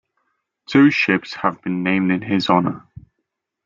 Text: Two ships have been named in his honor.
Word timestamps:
Two 0.65 0.89
ships 0.89 1.35
have 1.35 1.61
been 1.61 1.83
named 1.83 2.11
in 2.11 2.23
his 2.23 2.49
honor. 2.49 2.87